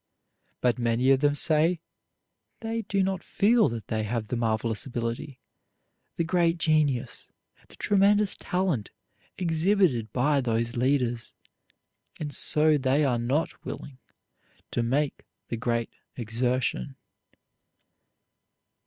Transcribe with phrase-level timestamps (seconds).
[0.61, 1.79] But many of them say
[2.61, 5.39] they do not feel that they have the marvelous ability,
[6.15, 7.29] the great genius,
[7.67, 8.89] the tremendous talent
[9.37, 11.35] exhibited by those leaders,
[12.19, 13.99] and so they are not willing
[14.71, 16.95] to make the great exertion.